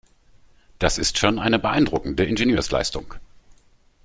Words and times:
Das 0.79 0.97
ist 0.97 1.19
schon 1.19 1.37
eine 1.37 1.59
beeindruckende 1.59 2.25
Ingenieursleistung. 2.25 3.13